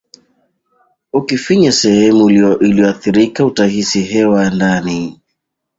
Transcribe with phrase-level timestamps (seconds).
[1.13, 5.21] Ukifinya sehemu iliyoathirika utahisi hewa ya ndani